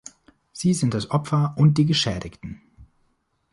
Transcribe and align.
Sie 0.51 0.73
sind 0.73 0.95
das 0.95 1.11
Opfer 1.11 1.53
und 1.59 1.77
die 1.77 1.85
Geschädigten. 1.85 2.59